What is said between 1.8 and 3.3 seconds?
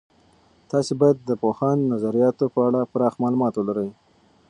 نظریاتو په اړه پراخ